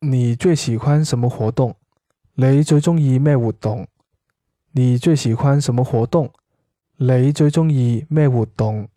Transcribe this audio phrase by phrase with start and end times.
[0.00, 1.74] 你最喜欢什么活动？
[2.34, 3.88] 你最中意咩活动。
[4.70, 6.30] 你最喜欢什么活动？
[6.98, 8.88] 你最中意咩活动。